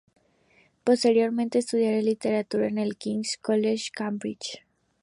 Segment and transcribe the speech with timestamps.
[0.83, 4.65] Posteriormente estudiará Literatura en el King's College, Cambridge.